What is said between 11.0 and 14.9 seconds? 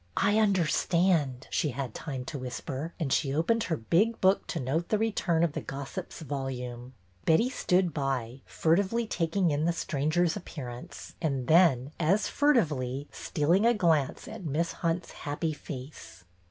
and then as fur tively stealing a glance at Miss